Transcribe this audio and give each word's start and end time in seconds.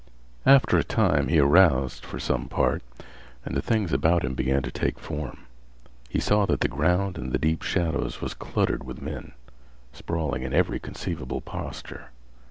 After 0.47 0.79
a 0.79 0.83
time 0.83 1.27
he 1.27 1.37
aroused, 1.37 2.03
for 2.05 2.19
some 2.19 2.47
part, 2.47 2.81
and 3.45 3.53
the 3.55 3.61
things 3.61 3.93
about 3.93 4.25
him 4.25 4.33
began 4.33 4.63
to 4.63 4.71
take 4.71 4.97
form. 4.97 5.45
He 6.09 6.19
saw 6.19 6.47
that 6.47 6.61
the 6.61 6.67
ground 6.67 7.19
in 7.19 7.29
the 7.29 7.37
deep 7.37 7.61
shadows 7.61 8.19
was 8.19 8.33
cluttered 8.33 8.83
with 8.83 8.99
men, 8.99 9.33
sprawling 9.93 10.41
in 10.41 10.55
every 10.55 10.79
conceivable 10.79 11.39
posture. 11.41 12.09